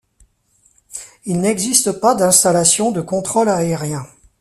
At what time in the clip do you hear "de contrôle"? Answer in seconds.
2.91-3.49